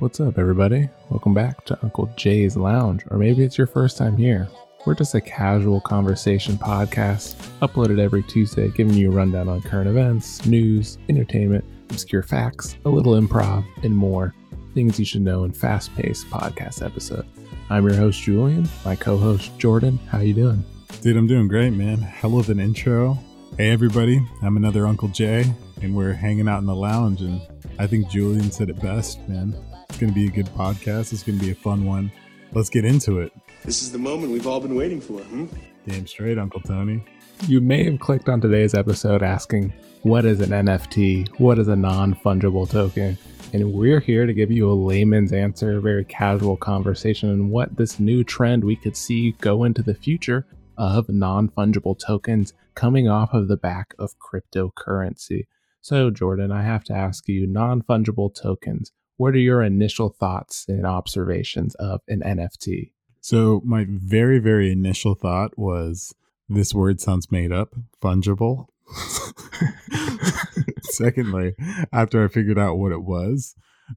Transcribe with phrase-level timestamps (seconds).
[0.00, 0.88] What's up, everybody?
[1.08, 4.48] Welcome back to Uncle Jay's Lounge, or maybe it's your first time here.
[4.84, 9.88] We're just a casual conversation podcast, uploaded every Tuesday, giving you a rundown on current
[9.88, 14.34] events, news, entertainment, obscure facts, a little improv, and more
[14.74, 17.24] things you should know in fast-paced podcast episode.
[17.70, 19.98] I'm your host Julian, my co-host Jordan.
[20.08, 20.64] How you doing?
[21.02, 21.98] Dude, I'm doing great, man.
[21.98, 23.16] Hell of an intro.
[23.56, 24.26] Hey, everybody.
[24.42, 27.20] I'm another Uncle Jay, and we're hanging out in the lounge.
[27.20, 27.40] And
[27.78, 29.54] I think Julian said it best, man.
[29.94, 31.12] It's going to be a good podcast.
[31.12, 32.10] It's going to be a fun one.
[32.50, 33.32] Let's get into it.
[33.64, 35.46] This is the moment we've all been waiting for, hmm?
[35.86, 37.04] Damn straight, Uncle Tony.
[37.46, 39.72] You may have clicked on today's episode asking,
[40.02, 41.38] what is an NFT?
[41.38, 43.16] What is a non fungible token?
[43.52, 47.76] And we're here to give you a layman's answer, a very casual conversation on what
[47.76, 50.44] this new trend we could see go into the future
[50.76, 55.46] of non fungible tokens coming off of the back of cryptocurrency.
[55.80, 58.90] So, Jordan, I have to ask you non fungible tokens.
[59.16, 62.92] What are your initial thoughts and observations of an NFT?
[63.20, 66.14] So, my very, very initial thought was
[66.48, 68.66] this word sounds made up, fungible.
[70.82, 71.54] Secondly,
[71.92, 73.54] after I figured out what it was,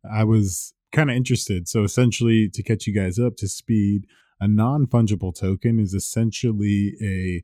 [0.10, 1.68] I was kind of interested.
[1.68, 4.06] So, essentially, to catch you guys up to speed,
[4.40, 7.44] a non fungible token is essentially a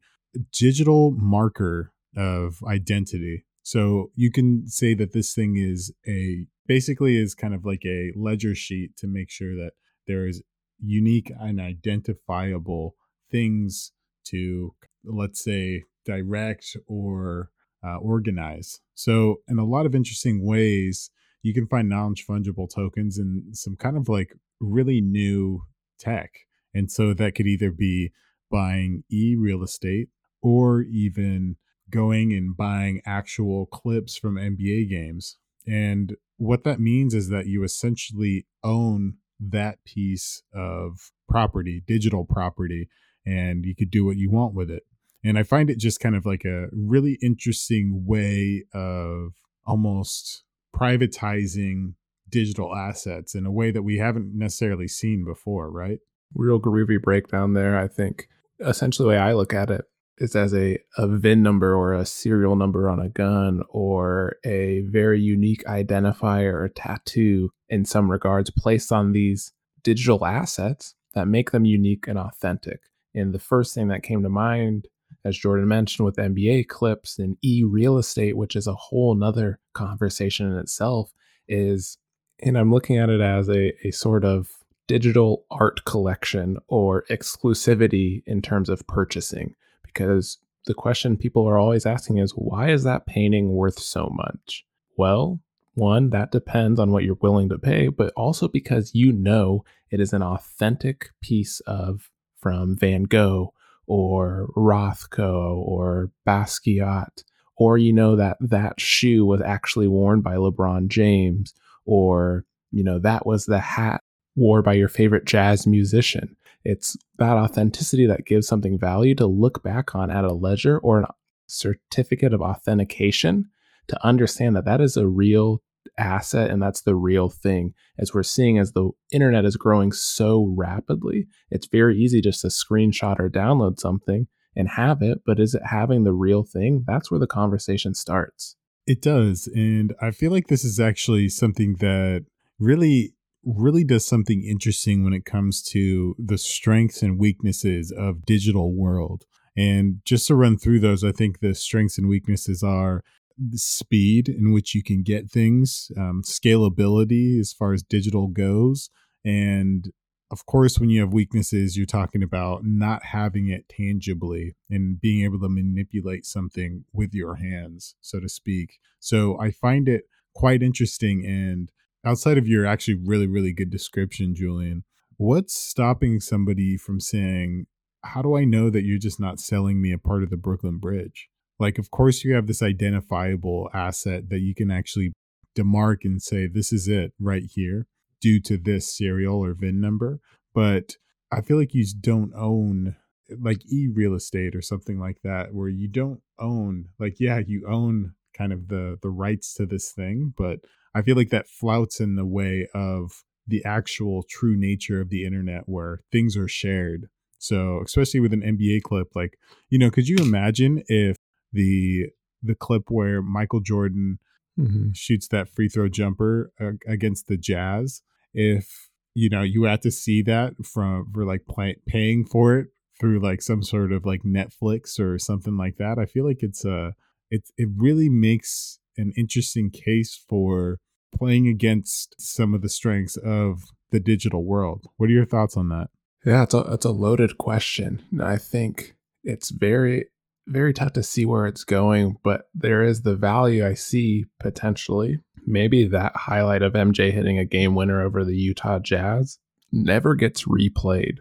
[0.53, 3.45] digital marker of identity.
[3.61, 8.11] So, you can say that this thing is a basically is kind of like a
[8.15, 9.71] ledger sheet to make sure that
[10.07, 10.41] there is
[10.79, 12.95] unique and identifiable
[13.31, 13.91] things
[14.25, 17.49] to, let's say, direct or
[17.85, 18.79] uh, organize.
[18.95, 21.09] So, in a lot of interesting ways,
[21.41, 25.63] you can find non fungible tokens in some kind of like really new
[25.99, 26.31] tech.
[26.73, 28.11] And so that could either be
[28.49, 30.09] buying e real estate
[30.41, 31.57] or even
[31.89, 35.37] going and buying actual clips from NBA games.
[35.65, 42.89] And what that means is that you essentially own that piece of property, digital property,
[43.25, 44.83] and you could do what you want with it.
[45.23, 49.33] And I find it just kind of like a really interesting way of
[49.65, 50.43] almost
[50.75, 51.93] privatizing
[52.29, 55.99] digital assets in a way that we haven't necessarily seen before, right?
[56.33, 57.77] Real groovy breakdown there.
[57.77, 58.27] I think
[58.59, 59.85] essentially the way I look at it
[60.17, 64.81] is as a, a VIN number or a serial number on a gun or a
[64.81, 69.51] very unique identifier or tattoo in some regards placed on these
[69.83, 72.81] digital assets that make them unique and authentic.
[73.15, 74.87] And the first thing that came to mind,
[75.25, 79.59] as Jordan mentioned, with NBA clips and e real estate, which is a whole nother
[79.73, 81.11] conversation in itself,
[81.47, 81.97] is,
[82.41, 84.47] and I'm looking at it as a, a sort of
[84.87, 89.55] digital art collection or exclusivity in terms of purchasing
[89.93, 94.65] because the question people are always asking is why is that painting worth so much?
[94.97, 95.39] Well,
[95.75, 99.99] one, that depends on what you're willing to pay, but also because you know it
[99.99, 102.09] is an authentic piece of
[102.39, 103.53] from Van Gogh
[103.87, 107.23] or Rothko or Basquiat,
[107.57, 111.53] or you know that that shoe was actually worn by LeBron James,
[111.85, 114.03] or you know that was the hat
[114.35, 116.35] wore by your favorite jazz musician.
[116.63, 121.01] It's that authenticity that gives something value to look back on at a ledger or
[121.01, 121.13] a
[121.47, 123.45] certificate of authentication
[123.87, 125.61] to understand that that is a real
[125.97, 127.73] asset and that's the real thing.
[127.97, 132.47] As we're seeing, as the internet is growing so rapidly, it's very easy just to
[132.47, 135.19] screenshot or download something and have it.
[135.25, 136.83] But is it having the real thing?
[136.87, 138.55] That's where the conversation starts.
[138.85, 139.47] It does.
[139.53, 142.25] And I feel like this is actually something that
[142.59, 143.12] really
[143.45, 149.25] really does something interesting when it comes to the strengths and weaknesses of digital world.
[149.55, 153.03] And just to run through those, I think the strengths and weaknesses are
[153.37, 158.89] the speed in which you can get things, um, scalability as far as digital goes,
[159.25, 159.91] and
[160.33, 165.23] of course, when you have weaknesses, you're talking about not having it tangibly and being
[165.23, 168.79] able to manipulate something with your hands, so to speak.
[168.99, 171.71] So I find it quite interesting and
[172.05, 174.83] outside of your actually really really good description julian
[175.17, 177.65] what's stopping somebody from saying
[178.03, 180.77] how do i know that you're just not selling me a part of the brooklyn
[180.77, 181.29] bridge?
[181.59, 185.13] Like of course you have this identifiable asset that you can actually
[185.57, 187.87] demark and say this is it right here
[188.19, 190.19] due to this serial or vin number.
[190.53, 190.97] But
[191.31, 192.95] i feel like you don't own
[193.39, 197.65] like e real estate or something like that where you don't own like yeah you
[197.67, 200.59] own kind of the the rights to this thing but
[200.95, 205.25] I feel like that flouts in the way of the actual true nature of the
[205.25, 207.09] internet where things are shared.
[207.37, 209.37] So, especially with an NBA clip, like,
[209.69, 211.17] you know, could you imagine if
[211.51, 212.07] the
[212.41, 214.19] the clip where Michael Jordan
[214.59, 214.91] mm-hmm.
[214.93, 218.01] shoots that free throw jumper uh, against the Jazz
[218.33, 222.67] if you know you had to see that from for like play, paying for it
[222.99, 225.97] through like some sort of like Netflix or something like that.
[225.99, 226.91] I feel like it's a uh,
[227.29, 230.79] it it really makes an interesting case for
[231.15, 233.61] playing against some of the strengths of
[233.91, 234.85] the digital world.
[234.97, 235.89] What are your thoughts on that?
[236.25, 238.03] Yeah, it's a it's a loaded question.
[238.21, 240.05] I think it's very
[240.47, 245.19] very tough to see where it's going, but there is the value I see potentially.
[245.45, 249.39] Maybe that highlight of MJ hitting a game winner over the Utah Jazz
[249.71, 251.17] never gets replayed.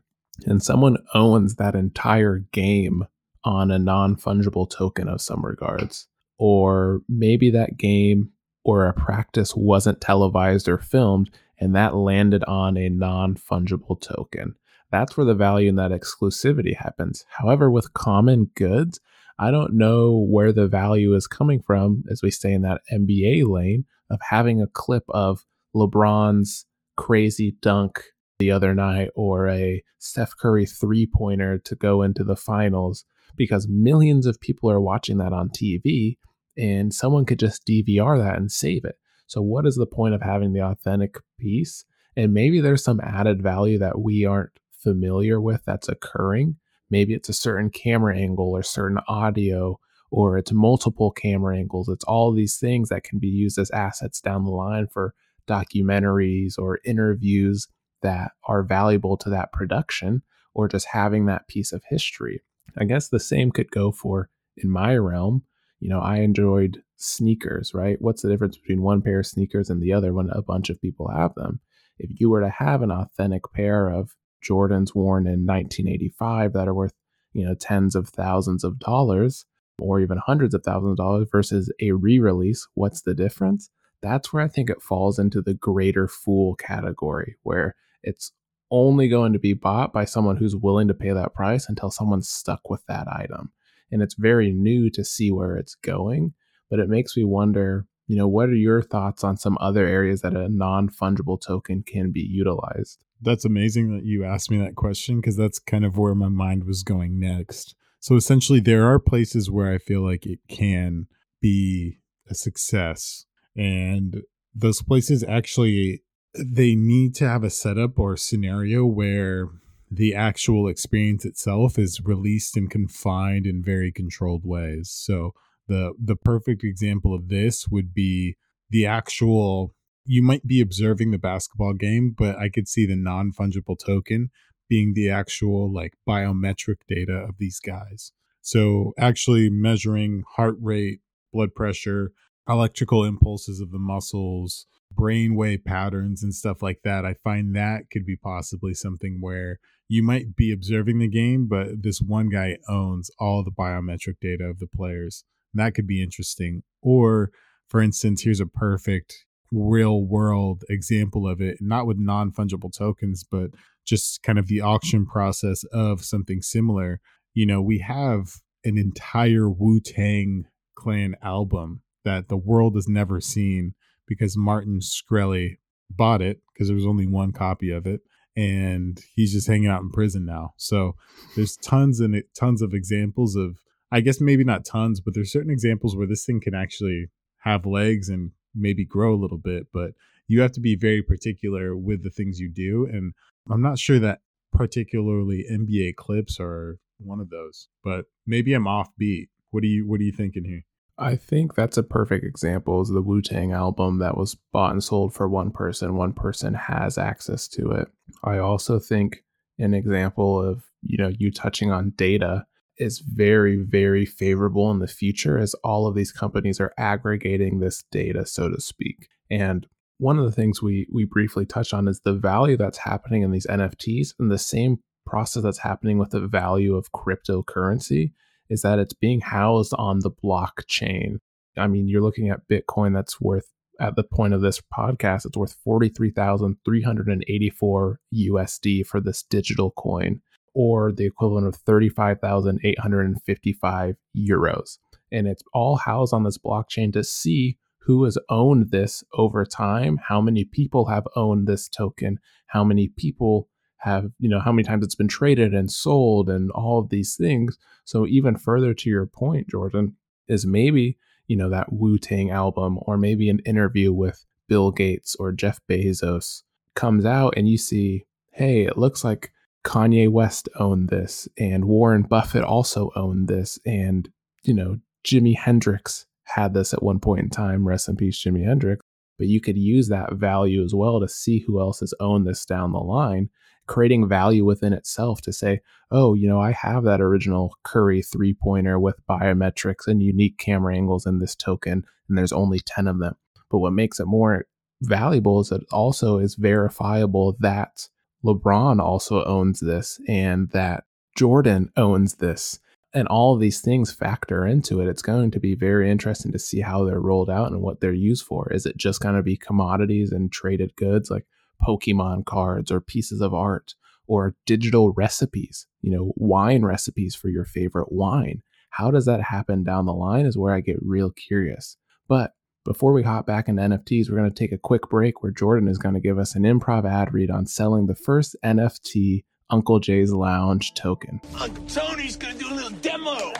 [0.46, 3.06] And someone owns that entire game
[3.44, 6.08] on a non fungible token of some regards.
[6.38, 8.30] Or maybe that game
[8.64, 11.30] or a practice wasn't televised or filmed
[11.62, 14.56] and that landed on a non fungible token.
[14.90, 17.24] That's where the value in that exclusivity happens.
[17.28, 18.98] However, with common goods,
[19.38, 23.48] I don't know where the value is coming from as we stay in that NBA
[23.48, 28.02] lane of having a clip of LeBron's crazy dunk
[28.40, 33.04] the other night or a Steph Curry three pointer to go into the finals
[33.36, 36.16] because millions of people are watching that on TV
[36.56, 38.96] and someone could just DVR that and save it.
[39.26, 41.84] So, what is the point of having the authentic piece?
[42.16, 44.50] And maybe there's some added value that we aren't
[44.82, 46.56] familiar with that's occurring
[46.92, 49.80] Maybe it's a certain camera angle or certain audio,
[50.10, 51.88] or it's multiple camera angles.
[51.88, 55.14] It's all these things that can be used as assets down the line for
[55.48, 57.66] documentaries or interviews
[58.02, 60.20] that are valuable to that production
[60.52, 62.42] or just having that piece of history.
[62.78, 65.42] I guess the same could go for in my realm.
[65.80, 68.00] You know, I enjoyed sneakers, right?
[68.00, 70.80] What's the difference between one pair of sneakers and the other when a bunch of
[70.80, 71.60] people have them?
[71.98, 76.74] If you were to have an authentic pair of Jordans worn in 1985 that are
[76.74, 76.94] worth,
[77.32, 79.44] you know, tens of thousands of dollars
[79.78, 83.70] or even hundreds of thousands of dollars versus a re-release, what's the difference?
[84.02, 88.32] That's where I think it falls into the greater fool category where it's
[88.72, 92.28] only going to be bought by someone who's willing to pay that price until someone's
[92.28, 93.52] stuck with that item.
[93.92, 96.34] And it's very new to see where it's going,
[96.68, 100.22] but it makes me wonder, you know, what are your thoughts on some other areas
[100.22, 103.04] that a non-fungible token can be utilized?
[103.22, 106.64] that's amazing that you asked me that question because that's kind of where my mind
[106.64, 107.74] was going next.
[108.00, 111.06] So essentially, there are places where I feel like it can
[111.40, 111.98] be
[112.28, 113.26] a success,
[113.56, 114.22] and
[114.54, 116.02] those places actually
[116.34, 119.48] they need to have a setup or scenario where
[119.90, 124.90] the actual experience itself is released and confined in very controlled ways.
[124.90, 125.34] So
[125.68, 128.36] the the perfect example of this would be
[128.70, 129.74] the actual
[130.04, 134.30] you might be observing the basketball game, but I could see the non fungible token
[134.68, 138.12] being the actual like biometric data of these guys.
[138.40, 141.00] So actually measuring heart rate,
[141.32, 142.12] blood pressure,
[142.48, 147.04] electrical impulses of the muscles, brainwave patterns and stuff like that.
[147.04, 149.58] I find that could be possibly something where
[149.88, 154.44] you might be observing the game, but this one guy owns all the biometric data
[154.44, 155.24] of the players.
[155.52, 156.62] And that could be interesting.
[156.80, 157.30] Or,
[157.68, 163.22] for instance, here's a perfect real world example of it, not with non fungible tokens,
[163.22, 163.50] but
[163.84, 167.00] just kind of the auction process of something similar.
[167.34, 173.20] You know, we have an entire Wu Tang Clan album that the world has never
[173.20, 173.74] seen
[174.18, 175.56] because Martin Shkreli
[175.90, 178.00] bought it because there was only one copy of it
[178.36, 180.54] and he's just hanging out in prison now.
[180.56, 180.96] So
[181.36, 183.58] there's tons and tons of examples of
[183.90, 187.66] I guess maybe not tons, but there's certain examples where this thing can actually have
[187.66, 189.90] legs and maybe grow a little bit, but
[190.26, 192.88] you have to be very particular with the things you do.
[192.90, 193.12] And
[193.50, 199.28] I'm not sure that particularly NBA clips are one of those, but maybe I'm offbeat.
[199.50, 200.64] What do you what are you thinking here?
[200.98, 204.84] I think that's a perfect example is the Wu Tang album that was bought and
[204.84, 205.96] sold for one person.
[205.96, 207.88] One person has access to it.
[208.22, 209.24] I also think
[209.58, 212.46] an example of, you know, you touching on data
[212.78, 217.84] is very, very favorable in the future as all of these companies are aggregating this
[217.90, 219.08] data, so to speak.
[219.30, 219.66] And
[219.98, 223.30] one of the things we we briefly touched on is the value that's happening in
[223.30, 228.12] these NFTs and the same process that's happening with the value of cryptocurrency
[228.52, 231.18] is that it's being housed on the blockchain.
[231.56, 233.46] I mean, you're looking at Bitcoin that's worth
[233.80, 240.20] at the point of this podcast, it's worth 43,384 USD for this digital coin
[240.54, 244.78] or the equivalent of 35,855 euros.
[245.10, 249.98] And it's all housed on this blockchain to see who has owned this over time,
[250.08, 253.48] how many people have owned this token, how many people
[253.82, 257.16] have, you know, how many times it's been traded and sold and all of these
[257.16, 257.58] things.
[257.84, 259.96] So even further to your point, Jordan,
[260.28, 260.96] is maybe,
[261.26, 265.60] you know, that Wu Tang album or maybe an interview with Bill Gates or Jeff
[265.68, 266.42] Bezos
[266.74, 269.32] comes out and you see, hey, it looks like
[269.64, 274.08] Kanye West owned this and Warren Buffett also owned this and,
[274.44, 278.44] you know, Jimi Hendrix had this at one point in time, rest in peace Jimi
[278.44, 278.84] Hendrix,
[279.18, 282.44] but you could use that value as well to see who else has owned this
[282.44, 283.28] down the line,
[283.66, 288.34] creating value within itself to say, oh, you know, I have that original Curry three
[288.34, 292.98] pointer with biometrics and unique camera angles in this token, and there's only 10 of
[292.98, 293.16] them.
[293.50, 294.46] But what makes it more
[294.80, 297.88] valuable is that also is verifiable that
[298.24, 300.84] LeBron also owns this and that
[301.16, 302.58] Jordan owns this.
[302.94, 304.86] And all these things factor into it.
[304.86, 307.94] It's going to be very interesting to see how they're rolled out and what they're
[307.94, 308.52] used for.
[308.52, 311.24] Is it just going to be commodities and traded goods like
[311.66, 313.74] Pokemon cards or pieces of art
[314.06, 318.42] or digital recipes, you know, wine recipes for your favorite wine?
[318.70, 321.76] How does that happen down the line is where I get real curious.
[322.08, 322.32] But
[322.64, 325.68] before we hop back into NFTs, we're going to take a quick break where Jordan
[325.68, 329.80] is going to give us an improv ad read on selling the first NFT Uncle
[329.80, 331.20] Jay's Lounge token.
[331.38, 333.32] Uncle Tony's gonna do a little demo.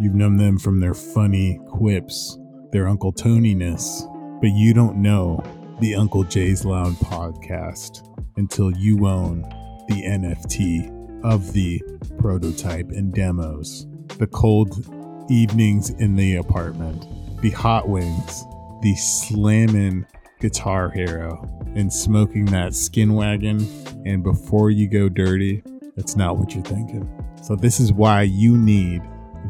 [0.00, 2.38] You've known them from their funny quips,
[2.72, 4.08] their Uncle Toniness,
[4.40, 5.44] but you don't know
[5.82, 9.42] the Uncle Jay's Lounge podcast until you own
[9.88, 11.82] the NFT of the
[12.18, 14.86] prototype and demos, the cold
[15.28, 17.04] evenings in the apartment
[17.42, 18.44] the hot wings,
[18.82, 20.06] the slamming
[20.38, 23.66] guitar hero, and smoking that skin wagon.
[24.06, 25.64] And before you go dirty,
[25.96, 27.10] it's not what you're thinking.
[27.42, 29.02] So, this is why you need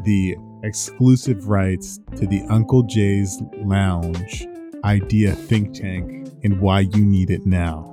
[0.03, 4.47] the exclusive rights to the Uncle Jay's Lounge
[4.83, 7.89] idea think tank and why you need it now.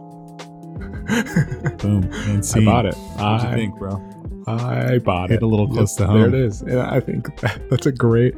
[1.79, 2.09] Boom.
[2.13, 2.95] And I bought it.
[2.95, 4.45] What do you I, think, bro?
[4.47, 5.43] I bought Hit it.
[5.43, 6.21] a little close to home.
[6.21, 6.63] There it is.
[6.67, 8.35] Yeah, I think that, that's a great,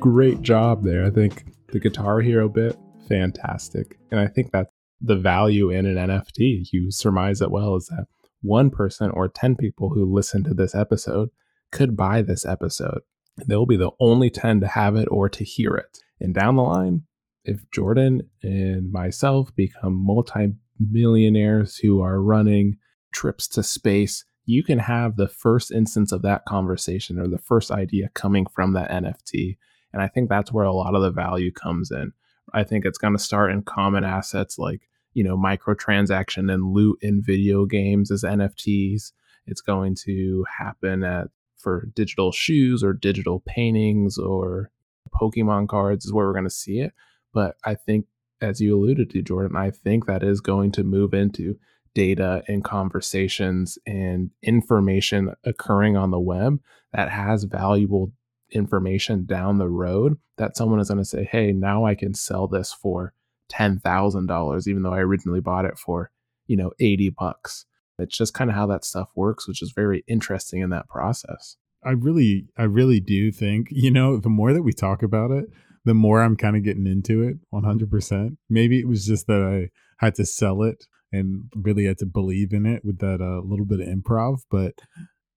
[0.00, 1.04] great job there.
[1.04, 2.76] I think the Guitar Hero bit,
[3.08, 3.98] fantastic.
[4.10, 6.68] And I think that's the value in an NFT.
[6.72, 8.06] You surmise it well is that
[8.42, 11.30] one person or 10 people who listen to this episode
[11.72, 13.00] could buy this episode.
[13.46, 15.98] They'll be the only 10 to have it or to hear it.
[16.20, 17.02] And down the line,
[17.44, 22.76] if Jordan and myself become multi millionaires who are running
[23.12, 27.70] trips to space, you can have the first instance of that conversation or the first
[27.70, 29.56] idea coming from that NFT.
[29.92, 32.12] And I think that's where a lot of the value comes in.
[32.52, 36.98] I think it's going to start in common assets like, you know, microtransaction and loot
[37.00, 39.12] in video games as NFTs.
[39.46, 44.70] It's going to happen at for digital shoes or digital paintings or
[45.14, 46.92] Pokemon cards is where we're going to see it.
[47.34, 48.06] But I think,
[48.40, 51.56] as you alluded to, Jordan, I think that is going to move into
[51.94, 56.60] data and conversations and information occurring on the web
[56.92, 58.12] that has valuable
[58.50, 62.46] information down the road that someone is going to say, hey, now I can sell
[62.46, 63.12] this for
[63.52, 66.10] $10,000, even though I originally bought it for,
[66.46, 67.66] you know, 80 bucks.
[67.98, 71.56] It's just kind of how that stuff works, which is very interesting in that process.
[71.84, 75.44] I really, I really do think, you know, the more that we talk about it,
[75.84, 78.36] the more I'm kind of getting into it 100%.
[78.48, 79.70] Maybe it was just that I
[80.04, 83.66] had to sell it and really had to believe in it with that uh, little
[83.66, 84.38] bit of improv.
[84.50, 84.74] But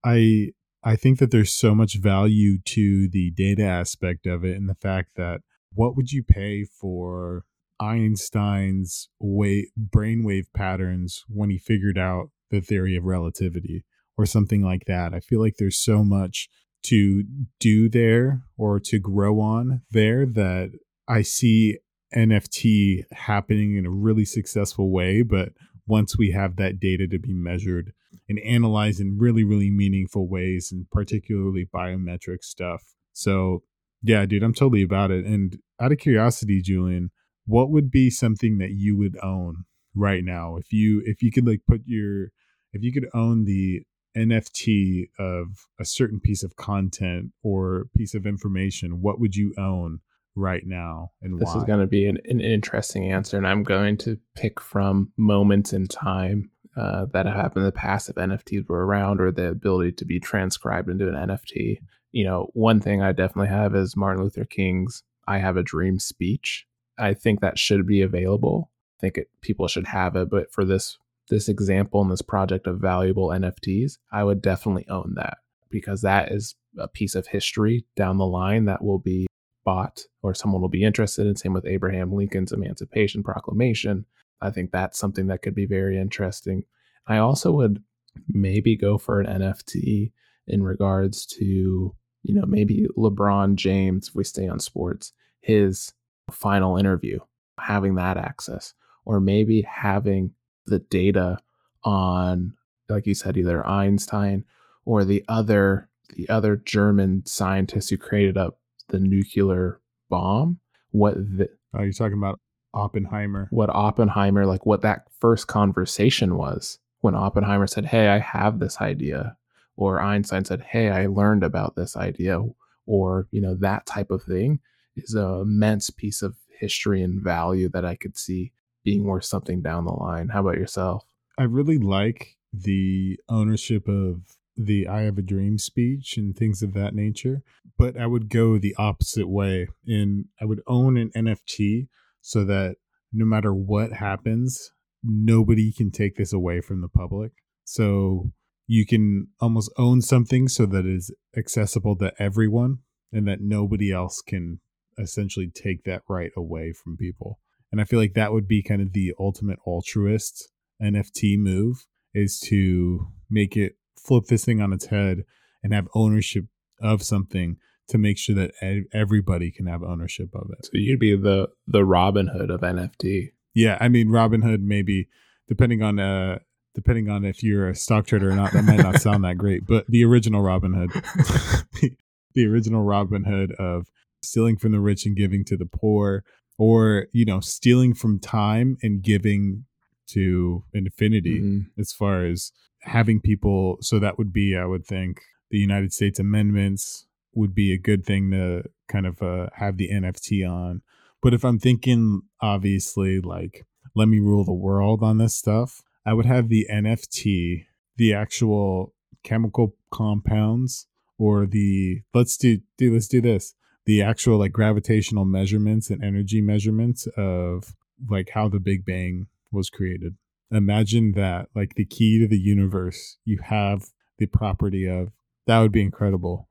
[0.04, 0.52] I,
[0.84, 4.76] I think that there's so much value to the data aspect of it and the
[4.76, 5.42] fact that
[5.74, 7.44] what would you pay for
[7.80, 13.84] Einstein's way, brainwave patterns when he figured out the theory of relativity?
[14.18, 15.14] or something like that.
[15.14, 16.50] I feel like there's so much
[16.84, 17.24] to
[17.60, 20.72] do there or to grow on there that
[21.08, 21.80] I see
[22.16, 25.22] NFT happening in a really successful way.
[25.22, 25.50] But
[25.86, 27.94] once we have that data to be measured
[28.30, 32.84] and analyzed in really, really meaningful ways, and particularly biometric stuff.
[33.14, 33.64] So,
[34.04, 35.26] yeah, dude, I'm totally about it.
[35.26, 37.12] And out of curiosity, Julian,
[37.46, 39.64] what would be something that you would own
[39.96, 42.26] right now if you if you could like put your
[42.74, 43.82] if you could own the
[44.18, 50.00] NFT of a certain piece of content or piece of information, what would you own
[50.36, 51.58] right now and This why?
[51.58, 55.74] is going to be an, an interesting answer, and I'm going to pick from moments
[55.74, 59.48] in time uh, that have happened in the past if NFTs were around or the
[59.50, 61.80] ability to be transcribed into an NFT.
[62.12, 66.00] You know, one thing I definitely have is Martin Luther King's "I Have a Dream"
[66.00, 66.66] speech.
[66.98, 68.72] I think that should be available.
[68.98, 70.98] I think it, people should have it, but for this
[71.30, 75.38] this example and this project of valuable NFTs, I would definitely own that
[75.70, 79.28] because that is a piece of history down the line that will be
[79.66, 81.36] bought or someone will be interested in.
[81.36, 84.06] Same with Abraham Lincoln's Emancipation Proclamation.
[84.40, 86.64] I think that's something that could be very interesting.
[87.08, 87.84] I also would
[88.28, 90.12] maybe go for an NFT
[90.48, 95.94] in regards to, you know, maybe LeBron James, if we stay on sports, his
[96.32, 97.20] final interview,
[97.60, 98.74] having that access.
[99.06, 100.32] or maybe having
[100.68, 101.40] the data
[101.84, 102.54] on,
[102.90, 104.46] like you said, either Einstein
[104.86, 110.60] or the other the other German scientists who created up the nuclear bomb.
[110.92, 112.40] What the, Oh, you're talking about
[112.74, 113.48] Oppenheimer.
[113.52, 118.80] what Oppenheimer, like what that first conversation was when Oppenheimer said, Hey, I have this
[118.80, 119.36] idea.
[119.76, 122.42] Or Einstein said, Hey, I learned about this idea.
[122.86, 124.60] Or, you know, that type of thing
[124.96, 128.54] is an immense piece of history and value that I could see
[128.88, 130.30] being worth something down the line.
[130.30, 131.04] How about yourself?
[131.38, 134.22] I really like the ownership of
[134.56, 137.42] the I have a dream speech and things of that nature,
[137.78, 141.90] but I would go the opposite way and I would own an NFT
[142.22, 142.78] so that
[143.12, 144.72] no matter what happens,
[145.04, 147.34] nobody can take this away from the public.
[147.66, 148.32] So
[148.68, 152.78] you can almost own something so that it is accessible to everyone
[153.12, 154.62] and that nobody else can
[154.98, 157.42] essentially take that right away from people.
[157.72, 160.50] And I feel like that would be kind of the ultimate altruist
[160.82, 165.24] NFT move is to make it flip this thing on its head
[165.64, 166.46] and have ownership
[166.82, 167.58] of something
[167.90, 168.52] to make sure that
[168.94, 170.66] everybody can have ownership of it.
[170.66, 173.32] So you'd be the the Robin Hood of NFT.
[173.54, 175.08] Yeah, I mean Robinhood maybe
[175.48, 176.40] depending on uh
[176.76, 179.66] depending on if you're a stock trader or not, that might not sound that great.
[179.66, 181.92] But the original Robin Hood, the,
[182.36, 183.88] the original Robin Hood of
[184.22, 186.24] stealing from the rich and giving to the poor,
[186.58, 189.66] or you know, stealing from time and giving
[190.08, 191.66] to infinity Mhm.
[191.78, 193.78] as far as having people.
[193.82, 195.20] So that would be i would think
[195.52, 199.90] the united states amendments would be a good thing to kind of uh, have the
[199.92, 200.82] nft on.
[201.22, 206.14] But if i'm thinking obviously like let me rule the world on this stuff i
[206.14, 207.66] would have the nft
[207.98, 210.88] the actual chemical compounds
[211.18, 213.54] or the let's do, do let's do this
[213.88, 217.74] the actual like gravitational measurements and energy measurements of
[218.08, 220.16] like how the big bang was created
[220.52, 223.88] imagine that like the key to the universe you have
[224.20, 225.10] the property of
[225.48, 226.48] that would be incredible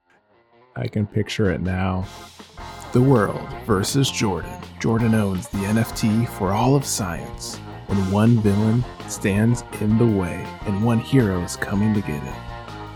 [0.79, 2.07] I can picture it now.
[2.93, 4.53] The world versus Jordan.
[4.79, 7.57] Jordan owns the NFT for all of science.
[7.87, 12.46] When one villain stands in the way and one hero is coming to get it.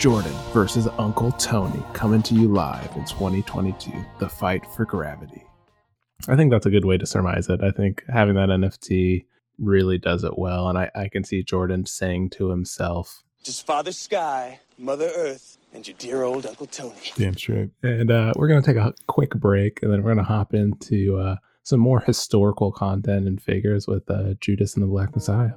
[0.01, 3.93] Jordan versus Uncle Tony coming to you live in 2022.
[4.19, 5.45] The fight for gravity.
[6.27, 7.63] I think that's a good way to surmise it.
[7.63, 9.27] I think having that NFT
[9.59, 10.71] really does it well.
[10.71, 15.87] And I, I can see Jordan saying to himself, Just Father Sky, Mother Earth, and
[15.87, 16.95] your dear old Uncle Tony.
[17.17, 20.25] damn straight And uh, we're going to take a quick break and then we're going
[20.25, 24.87] to hop into uh, some more historical content and figures with uh, Judas and the
[24.87, 25.51] Black Messiah.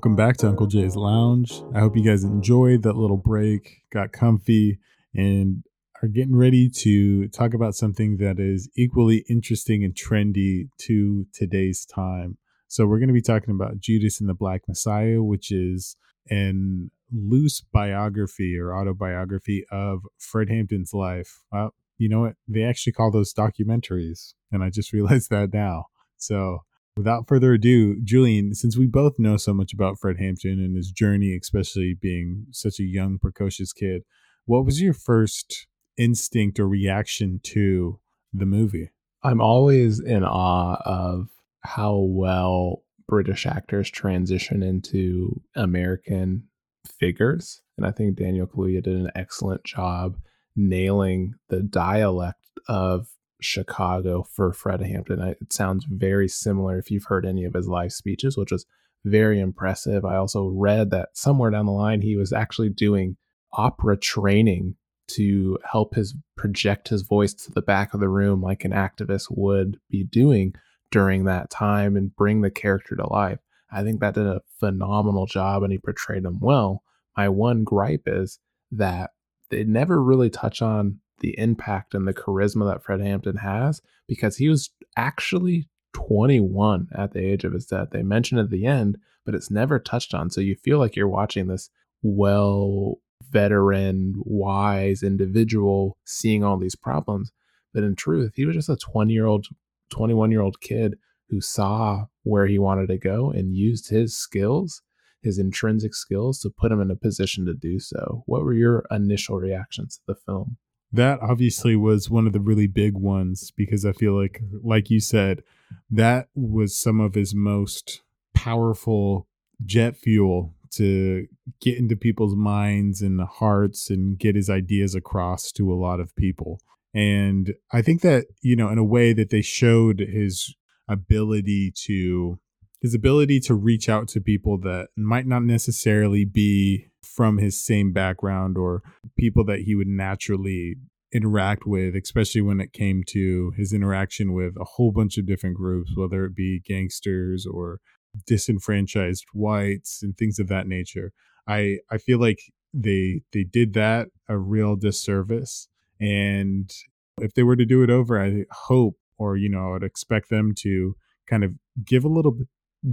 [0.00, 1.62] Welcome back to uncle jay's lounge.
[1.74, 4.78] I hope you guys enjoyed that little break got comfy
[5.14, 5.62] and
[6.02, 11.84] are getting ready to talk about something that is equally interesting and trendy to today's
[11.84, 12.38] time.
[12.66, 15.98] So we're going to be talking about judas and the black messiah which is
[16.30, 21.42] an loose biography or autobiography of fred hampton's life.
[21.52, 22.36] Well you know what?
[22.48, 25.88] They actually call those documentaries and i just realized that now.
[26.16, 26.60] So
[27.00, 30.90] without further ado, Julian, since we both know so much about Fred Hampton and his
[30.90, 34.02] journey, especially being such a young, precocious kid,
[34.44, 37.98] what was your first instinct or reaction to
[38.34, 38.90] the movie?
[39.22, 46.48] I'm always in awe of how well British actors transition into American
[46.86, 47.62] figures.
[47.78, 50.18] And I think Daniel Kaluuya did an excellent job
[50.54, 53.08] nailing the dialect of
[53.40, 55.20] Chicago for Fred Hampton.
[55.20, 58.66] It sounds very similar if you've heard any of his live speeches, which was
[59.04, 60.04] very impressive.
[60.04, 63.16] I also read that somewhere down the line he was actually doing
[63.52, 64.76] opera training
[65.08, 69.26] to help his project his voice to the back of the room like an activist
[69.30, 70.54] would be doing
[70.90, 73.38] during that time and bring the character to life.
[73.72, 76.82] I think that did a phenomenal job and he portrayed him well.
[77.16, 78.38] My one gripe is
[78.72, 79.10] that
[79.50, 84.36] they never really touch on the impact and the charisma that Fred Hampton has because
[84.36, 87.88] he was actually 21 at the age of his death.
[87.90, 90.30] They mention at the end, but it's never touched on.
[90.30, 91.70] So you feel like you're watching this
[92.02, 92.98] well
[93.30, 97.30] veteran, wise individual seeing all these problems.
[97.72, 99.46] But in truth, he was just a 20 year old,
[99.90, 100.96] 21 year old kid
[101.28, 104.82] who saw where he wanted to go and used his skills,
[105.22, 108.24] his intrinsic skills, to put him in a position to do so.
[108.26, 110.56] What were your initial reactions to the film?
[110.92, 115.00] That obviously was one of the really big ones because I feel like, like you
[115.00, 115.42] said,
[115.90, 118.02] that was some of his most
[118.34, 119.28] powerful
[119.64, 121.26] jet fuel to
[121.60, 126.14] get into people's minds and hearts and get his ideas across to a lot of
[126.16, 126.60] people.
[126.94, 130.54] And I think that, you know, in a way that they showed his
[130.88, 132.38] ability to
[132.80, 137.92] his ability to reach out to people that might not necessarily be from his same
[137.92, 138.82] background or
[139.18, 140.76] people that he would naturally
[141.12, 145.56] interact with, especially when it came to his interaction with a whole bunch of different
[145.56, 147.80] groups, whether it be gangsters or
[148.26, 151.12] disenfranchised whites and things of that nature.
[151.46, 152.40] I I feel like
[152.72, 155.68] they they did that a real disservice
[156.00, 156.72] and
[157.18, 160.30] if they were to do it over I hope or you know I would expect
[160.30, 160.94] them to
[161.28, 161.52] kind of
[161.84, 162.36] give a little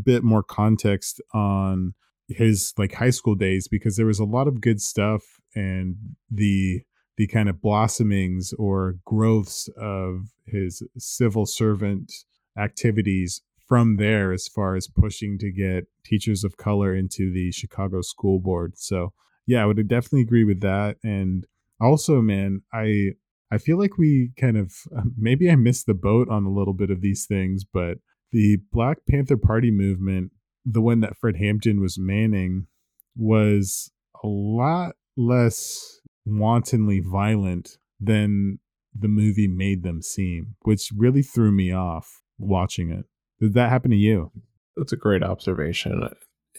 [0.04, 1.94] bit more context on
[2.28, 5.24] his like high school days because there was a lot of good stuff
[5.56, 5.96] and
[6.30, 6.82] the
[7.18, 12.12] the kind of blossomings or growths of his civil servant
[12.58, 18.02] activities from there as far as pushing to get teachers of color into the Chicago
[18.02, 18.78] school board.
[18.78, 19.14] So
[19.46, 20.98] yeah, I would definitely agree with that.
[21.04, 21.46] And
[21.82, 23.14] also, man, I
[23.52, 24.74] I feel like we kind of
[25.18, 27.98] maybe I missed the boat on a little bit of these things, but
[28.32, 30.32] the Black Panther Party movement,
[30.66, 32.68] the one that Fred Hampton was manning,
[33.16, 33.92] was
[34.24, 38.60] a lot less wantonly violent than
[38.98, 43.06] the movie made them seem, which really threw me off watching it.
[43.40, 44.32] Did that happen to you?
[44.76, 46.10] That's a great observation.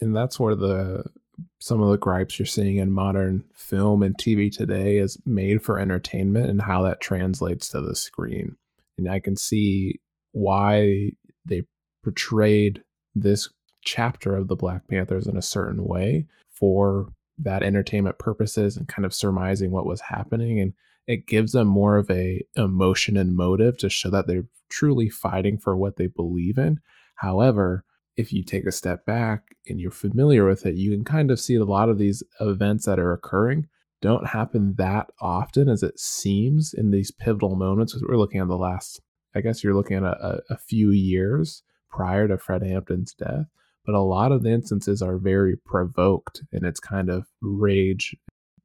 [0.01, 1.03] And that's where the
[1.59, 5.79] some of the gripes you're seeing in modern film and TV today is made for
[5.79, 8.57] entertainment and how that translates to the screen.
[8.97, 10.01] And I can see
[10.31, 11.11] why
[11.45, 11.63] they
[12.03, 12.83] portrayed
[13.15, 13.49] this
[13.81, 19.05] chapter of the Black Panthers in a certain way for that entertainment purposes and kind
[19.05, 20.59] of surmising what was happening.
[20.59, 20.73] And
[21.07, 25.57] it gives them more of a emotion and motive to show that they're truly fighting
[25.57, 26.79] for what they believe in.
[27.15, 27.83] However
[28.17, 31.39] if you take a step back and you're familiar with it you can kind of
[31.39, 33.65] see a lot of these events that are occurring
[34.01, 37.99] don't happen that often as it seems in these pivotal moments.
[38.01, 39.01] We're looking at the last
[39.35, 43.45] i guess you're looking at a, a few years prior to fred hampton's death
[43.85, 48.15] but a lot of the instances are very provoked and it's kind of rage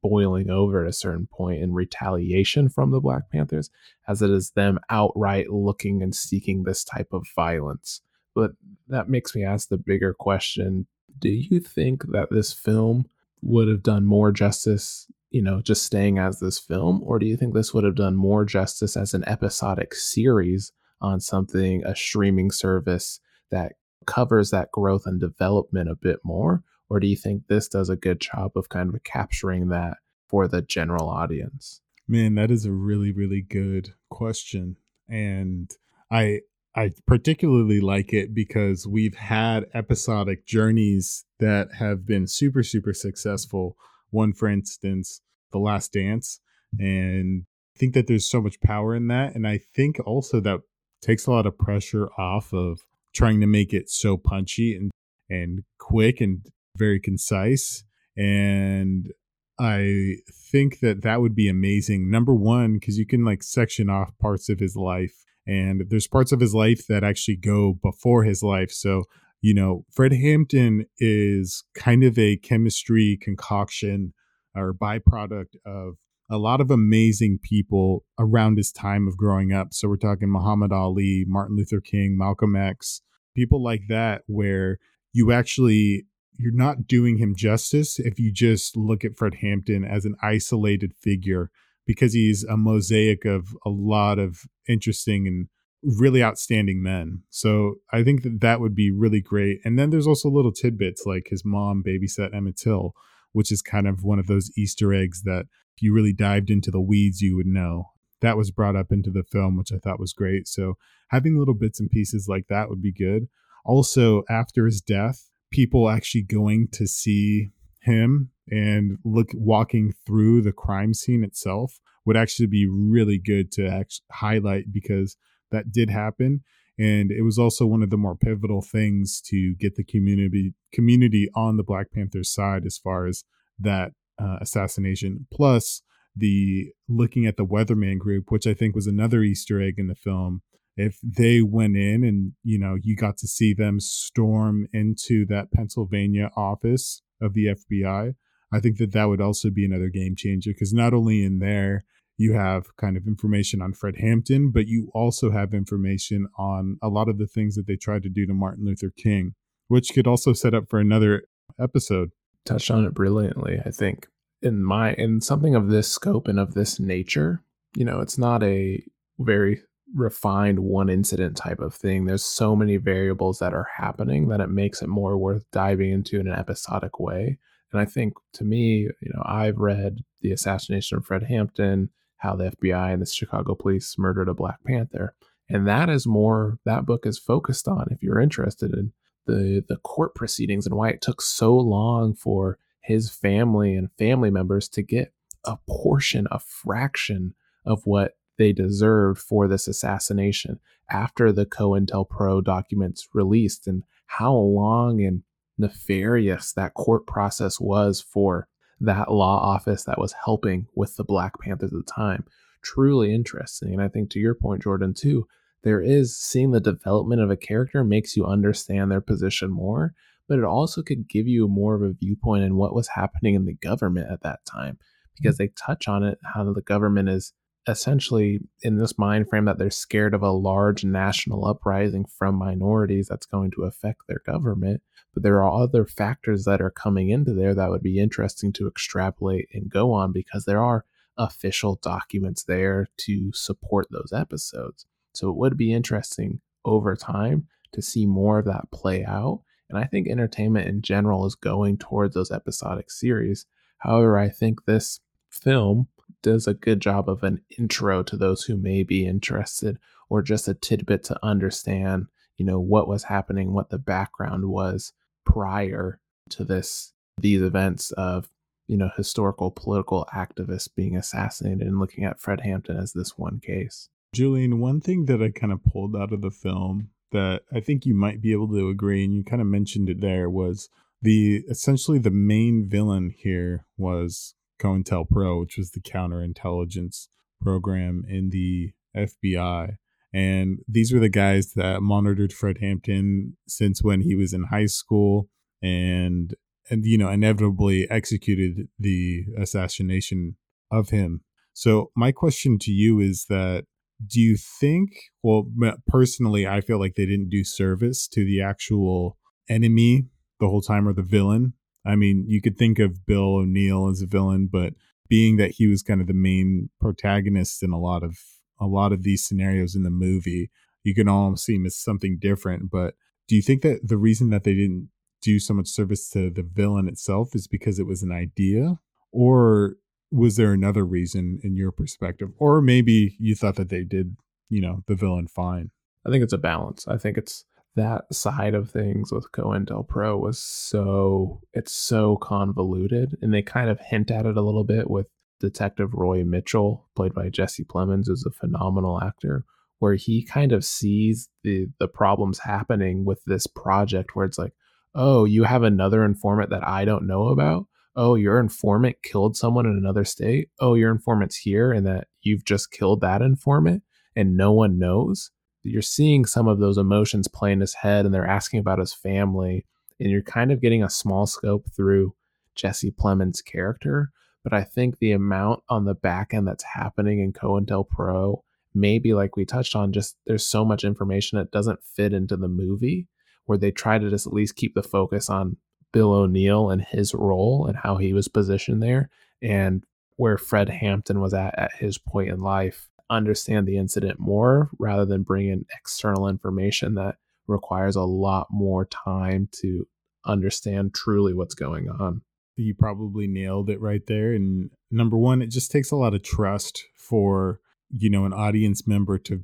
[0.07, 3.71] boiling over at a certain point in retaliation from the Black Panthers,
[4.07, 8.01] as it is them outright looking and seeking this type of violence.
[8.35, 8.51] But
[8.87, 10.85] that makes me ask the bigger question
[11.17, 13.09] Do you think that this film
[13.41, 17.01] would have done more justice, you know, just staying as this film?
[17.03, 20.71] Or do you think this would have done more justice as an episodic series
[21.01, 23.19] on something, a streaming service
[23.51, 23.73] that
[24.07, 26.63] covers that growth and development a bit more?
[26.89, 29.97] Or do you think this does a good job of kind of capturing that
[30.29, 31.81] for the general audience?
[32.07, 34.77] Man, that is a really, really good question.
[35.09, 35.69] And
[36.09, 36.43] I
[36.77, 43.75] I particularly like it because we've had episodic journeys that have been super, super successful.
[44.15, 46.39] One, for instance, The Last Dance.
[46.79, 47.43] And
[47.75, 49.35] I think that there's so much power in that.
[49.35, 50.61] And I think also that
[51.01, 52.79] takes a lot of pressure off of
[53.13, 54.91] trying to make it so punchy and
[55.29, 56.45] and quick and
[56.77, 57.83] very concise
[58.17, 59.11] and
[59.59, 60.15] i
[60.51, 64.49] think that that would be amazing number one because you can like section off parts
[64.49, 68.71] of his life and there's parts of his life that actually go before his life
[68.71, 69.03] so
[69.45, 74.11] you know fred hampton is kind of a chemistry concoction
[74.55, 75.95] or byproduct of
[76.29, 79.73] a lot of amazing people around his time of growing up.
[79.73, 83.01] So we're talking Muhammad Ali, Martin Luther King, Malcolm X,
[83.35, 84.79] people like that, where
[85.13, 86.05] you actually
[86.37, 90.93] you're not doing him justice if you just look at Fred Hampton as an isolated
[90.99, 91.49] figure
[91.85, 95.47] because he's a mosaic of a lot of interesting and
[95.85, 97.23] really outstanding men.
[97.29, 99.59] So I think that that would be really great.
[99.63, 102.93] And then there's also little tidbits like his mom babysat Emmett Till,
[103.31, 105.45] which is kind of one of those Easter eggs that
[105.75, 107.91] if you really dived into the weeds, you would know.
[108.21, 110.47] That was brought up into the film, which I thought was great.
[110.47, 110.75] So
[111.09, 113.27] having little bits and pieces like that would be good.
[113.65, 120.51] Also, after his death, people actually going to see him and look walking through the
[120.51, 125.17] crime scene itself would actually be really good to actually highlight because
[125.55, 126.41] that did happen
[126.77, 131.29] and it was also one of the more pivotal things to get the community community
[131.33, 133.23] on the Black Panthers side as far as
[133.57, 135.27] that uh, assassination.
[135.31, 135.81] Plus,
[136.15, 139.95] the looking at the Weatherman group, which I think was another Easter egg in the
[139.95, 140.41] film.
[140.77, 145.51] If they went in and you know you got to see them storm into that
[145.53, 148.15] Pennsylvania office of the FBI,
[148.51, 151.85] I think that that would also be another game changer because not only in there
[152.17, 156.87] you have kind of information on Fred Hampton, but you also have information on a
[156.87, 159.33] lot of the things that they tried to do to Martin Luther King,
[159.67, 161.23] which could also set up for another
[161.59, 162.11] episode.
[162.45, 164.07] Touched on it brilliantly, I think.
[164.41, 167.43] In my in something of this scope and of this nature,
[167.75, 168.83] you know, it's not a
[169.19, 169.61] very
[169.93, 172.05] refined one incident type of thing.
[172.05, 176.19] There's so many variables that are happening that it makes it more worth diving into
[176.19, 177.39] in an episodic way.
[177.71, 182.35] And I think to me, you know, I've read the assassination of Fred Hampton, how
[182.35, 185.15] the FBI and the Chicago police murdered a Black Panther.
[185.49, 188.93] And that is more that book is focused on if you're interested in
[189.27, 194.29] the the court proceedings and why it took so long for his family and family
[194.29, 201.31] members to get a portion, a fraction of what they deserved for this assassination after
[201.31, 205.23] the COINTELPRO documents released and how long and
[205.57, 208.47] nefarious that court process was for
[208.81, 212.25] that law office that was helping with the Black Panthers at the time.
[212.61, 213.73] Truly interesting.
[213.73, 215.27] And I think to your point, Jordan, too,
[215.63, 219.93] there is seeing the development of a character makes you understand their position more,
[220.27, 223.45] but it also could give you more of a viewpoint in what was happening in
[223.45, 224.77] the government at that time
[225.17, 225.39] because mm.
[225.39, 227.33] they touch on it how the government is
[227.67, 233.07] essentially in this mind frame that they're scared of a large national uprising from minorities
[233.07, 234.81] that's going to affect their government.
[235.13, 238.67] But there are other factors that are coming into there that would be interesting to
[238.67, 240.85] extrapolate and go on because there are
[241.17, 244.85] official documents there to support those episodes.
[245.13, 249.41] So it would be interesting over time to see more of that play out.
[249.69, 253.45] And I think entertainment in general is going towards those episodic series.
[253.79, 254.99] However, I think this
[255.29, 255.87] film
[256.25, 259.77] does a good job of an intro to those who may be interested
[260.09, 264.91] or just a tidbit to understand, you know, what was happening, what the background was
[265.23, 265.99] prior
[266.31, 268.31] to this these events of,
[268.65, 273.39] you know, historical political activists being assassinated and looking at Fred Hampton as this one
[273.39, 273.89] case.
[274.13, 277.85] Julian, one thing that I kind of pulled out of the film that I think
[277.85, 280.69] you might be able to agree, and you kind of mentioned it there, was
[281.03, 287.07] the essentially the main villain here was COINTELPRO, which was the counterintelligence
[287.41, 289.77] program in the FBI.
[290.13, 294.67] And these were the guys that monitored Fred Hampton since when he was in high
[294.67, 295.27] school
[295.61, 296.33] and
[296.69, 300.37] and you know inevitably executed the assassination
[300.71, 301.21] of him.
[301.53, 303.65] So my question to you is that
[304.05, 304.89] do you think
[305.21, 305.47] well
[305.87, 309.17] personally I feel like they didn't do service to the actual
[309.49, 310.05] enemy
[310.39, 311.53] the whole time or the villain
[311.85, 314.73] I mean, you could think of Bill O'Neal as a villain, but
[315.07, 318.17] being that he was kind of the main protagonist in a lot of
[318.59, 320.49] a lot of these scenarios in the movie,
[320.83, 322.71] you can all see him as something different.
[322.71, 322.95] But
[323.27, 324.89] do you think that the reason that they didn't
[325.21, 328.79] do so much service to the villain itself is because it was an idea,
[329.11, 329.75] or
[330.11, 334.15] was there another reason in your perspective, or maybe you thought that they did,
[334.49, 335.71] you know, the villain fine?
[336.05, 336.87] I think it's a balance.
[336.87, 337.45] I think it's
[337.75, 343.79] that side of things with COINTELPRO was so it's so convoluted, and they kind of
[343.79, 345.07] hint at it a little bit with
[345.39, 349.45] Detective Roy Mitchell, played by Jesse Plemons, who's a phenomenal actor,
[349.79, 354.53] where he kind of sees the the problems happening with this project, where it's like,
[354.93, 357.67] oh, you have another informant that I don't know about.
[357.97, 360.49] Oh, your informant killed someone in another state.
[360.59, 363.83] Oh, your informant's here, and that you've just killed that informant,
[364.15, 365.31] and no one knows
[365.71, 368.93] you're seeing some of those emotions play in his head and they're asking about his
[368.93, 369.65] family
[369.99, 372.13] and you're kind of getting a small scope through
[372.55, 374.11] Jesse Plemons' character.
[374.43, 378.41] But I think the amount on the back end that's happening in COINTELPRO,
[378.73, 382.47] maybe like we touched on, just there's so much information that doesn't fit into the
[382.47, 383.07] movie
[383.45, 385.57] where they try to just at least keep the focus on
[385.91, 389.09] Bill O'Neal and his role and how he was positioned there
[389.41, 389.83] and
[390.17, 395.05] where Fred Hampton was at at his point in life understand the incident more rather
[395.05, 399.87] than bring in external information that requires a lot more time to
[400.25, 402.21] understand truly what's going on.
[402.55, 404.33] You probably nailed it right there.
[404.33, 408.87] And number one, it just takes a lot of trust for, you know, an audience
[408.87, 409.43] member to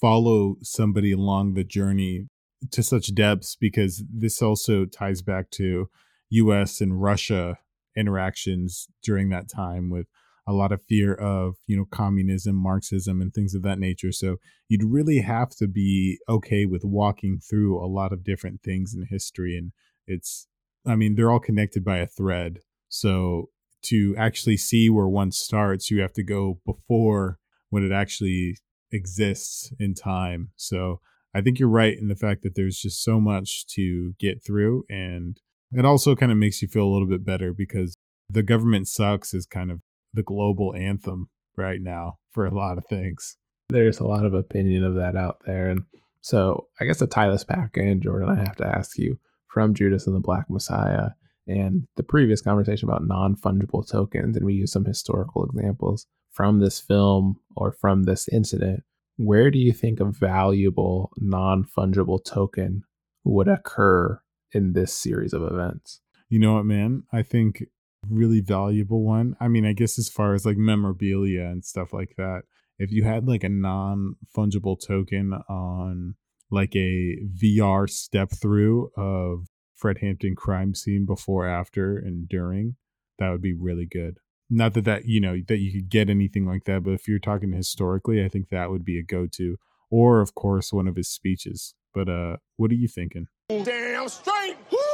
[0.00, 2.26] follow somebody along the journey
[2.70, 5.88] to such depths because this also ties back to
[6.30, 7.58] US and Russia
[7.96, 10.06] interactions during that time with
[10.46, 14.12] a lot of fear of you know communism marxism and things of that nature.
[14.12, 14.36] So
[14.68, 19.06] you'd really have to be okay with walking through a lot of different things in
[19.08, 19.56] history.
[19.56, 19.72] And
[20.06, 20.46] it's
[20.86, 22.58] i mean they're all connected by a thread.
[22.88, 23.50] So
[23.82, 27.38] to actually see where one starts you have to go before
[27.70, 28.58] when it actually
[28.92, 30.50] exists in time.
[30.56, 31.00] So
[31.34, 34.84] i think you're right in the fact that there's just so much to get through.
[34.88, 35.38] And
[35.72, 37.96] it also kind of makes you feel a little bit better because
[38.28, 39.80] the government sucks is kind of
[40.14, 43.36] the global anthem right now for a lot of things.
[43.68, 45.68] There's a lot of opinion of that out there.
[45.68, 45.84] And
[46.20, 49.18] so I guess to tie this back in, Jordan, I have to ask you
[49.48, 51.10] from Judas and the Black Messiah
[51.46, 56.60] and the previous conversation about non fungible tokens, and we use some historical examples from
[56.60, 58.82] this film or from this incident.
[59.16, 62.84] Where do you think a valuable non fungible token
[63.24, 64.20] would occur
[64.52, 66.00] in this series of events?
[66.28, 67.02] You know what, man?
[67.12, 67.64] I think
[68.08, 69.36] really valuable one.
[69.40, 72.42] I mean, I guess as far as like memorabilia and stuff like that,
[72.78, 76.14] if you had like a non fungible token on
[76.50, 82.76] like a VR step through of Fred Hampton crime scene before, after, and during,
[83.18, 84.18] that would be really good.
[84.48, 87.18] Not that that you know that you could get anything like that, but if you're
[87.20, 89.56] talking historically, I think that would be a go-to.
[89.90, 91.74] Or of course, one of his speeches.
[91.94, 93.26] But uh, what are you thinking?
[93.48, 94.56] Damn straight.
[94.70, 94.89] Woo!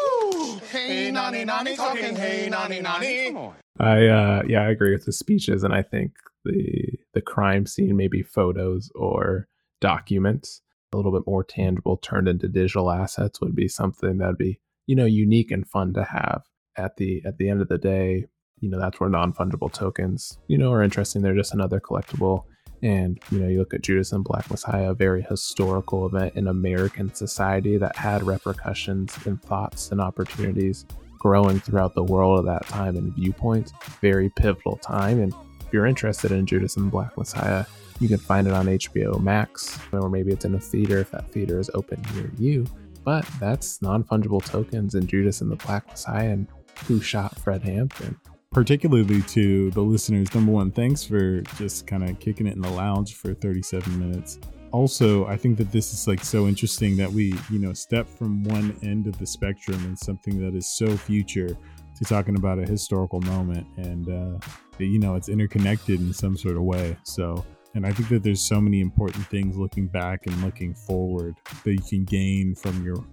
[0.70, 2.16] Hey, nani, nani, talking.
[2.16, 3.26] Hey, nani, nani.
[3.26, 3.54] Come on.
[3.78, 6.12] I uh yeah, I agree with the speeches and I think
[6.44, 9.48] the the crime scene maybe photos or
[9.80, 14.60] documents a little bit more tangible turned into digital assets would be something that'd be
[14.86, 16.42] you know unique and fun to have
[16.76, 18.24] at the at the end of the day
[18.60, 22.44] you know that's where non-fungible tokens you know are interesting they're just another collectible
[22.82, 26.46] and you know you look at judas and black messiah a very historical event in
[26.46, 30.84] american society that had repercussions and thoughts and opportunities
[31.18, 33.72] growing throughout the world at that time and viewpoints.
[34.00, 35.20] Very pivotal time.
[35.20, 37.64] And if you're interested in judas and black messiah
[37.98, 41.28] you can find it on hbo max or maybe it's in a theater if that
[41.30, 42.66] theater is open near you.
[43.06, 46.48] But that's non fungible tokens and Judas and the Black Messiah and
[46.86, 48.18] who shot Fred Hampton.
[48.56, 52.70] Particularly to the listeners, number one, thanks for just kind of kicking it in the
[52.70, 54.38] lounge for 37 minutes.
[54.72, 58.42] Also, I think that this is like so interesting that we, you know, step from
[58.44, 62.64] one end of the spectrum and something that is so future to talking about a
[62.64, 64.38] historical moment and, uh,
[64.78, 66.96] you know, it's interconnected in some sort of way.
[67.02, 71.36] So, and I think that there's so many important things looking back and looking forward
[71.62, 73.04] that you can gain from your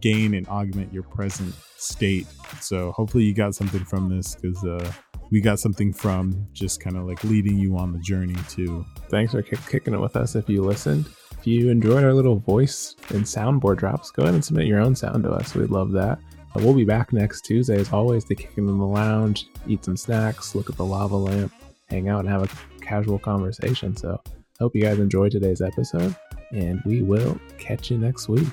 [0.00, 2.26] gain and augment your present state.
[2.60, 4.92] So hopefully you got something from this because uh,
[5.30, 8.84] we got something from just kind of like leading you on the journey too.
[9.08, 11.06] Thanks for kick- kicking it with us if you listened.
[11.38, 14.96] If you enjoyed our little voice and soundboard drops, go ahead and submit your own
[14.96, 15.54] sound to us.
[15.54, 16.18] We'd love that.
[16.56, 20.54] We'll be back next Tuesday as always to kick in the lounge, eat some snacks,
[20.54, 21.52] look at the lava lamp,
[21.88, 23.94] hang out and have a casual conversation.
[23.94, 24.20] So,
[24.58, 26.16] hope you guys enjoyed today's episode,
[26.52, 28.48] and we will catch you next week.